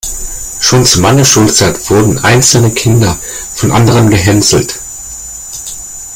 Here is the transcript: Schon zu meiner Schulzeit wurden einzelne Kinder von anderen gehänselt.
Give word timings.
Schon 0.59 0.83
zu 0.83 0.99
meiner 0.99 1.23
Schulzeit 1.23 1.91
wurden 1.91 2.17
einzelne 2.17 2.71
Kinder 2.71 3.19
von 3.53 3.71
anderen 3.71 4.09
gehänselt. 4.09 4.79